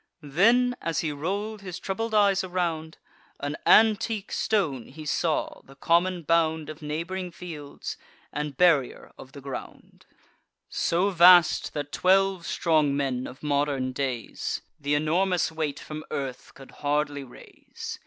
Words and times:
Then, 0.23 0.75
as 0.81 1.01
he 1.01 1.11
roll'd 1.11 1.61
his 1.61 1.77
troubled 1.77 2.15
eyes 2.15 2.43
around, 2.43 2.97
An 3.39 3.55
antique 3.67 4.31
stone 4.31 4.87
he 4.87 5.05
saw, 5.05 5.61
the 5.63 5.75
common 5.75 6.23
bound 6.23 6.71
Of 6.71 6.79
neighb'ring 6.81 7.29
fields, 7.31 7.97
and 8.33 8.57
barrier 8.57 9.11
of 9.19 9.33
the 9.33 9.41
ground; 9.41 10.07
So 10.69 11.11
vast, 11.11 11.75
that 11.75 11.91
twelve 11.91 12.47
strong 12.47 12.97
men 12.97 13.27
of 13.27 13.43
modern 13.43 13.91
days 13.91 14.63
Th' 14.81 14.87
enormous 14.87 15.51
weight 15.51 15.79
from 15.79 16.03
earth 16.09 16.55
could 16.55 16.71
hardly 16.81 17.23
raise. 17.23 17.99